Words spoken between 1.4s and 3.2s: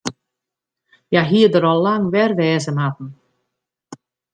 der al lang wer wêze moatten.